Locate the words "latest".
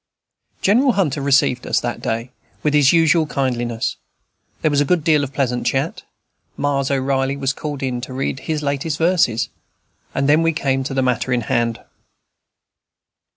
8.63-8.97